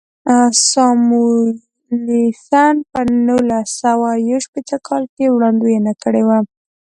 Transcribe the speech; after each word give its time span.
ساموېلسن 0.67 2.75
په 2.91 2.99
نولس 3.25 3.67
سوه 3.81 4.09
یو 4.29 4.39
شپېته 4.45 4.77
کال 4.87 5.03
کې 5.15 5.25
وړاندوینه 5.35 5.93
کړې 6.03 6.23
وه. 6.27 6.39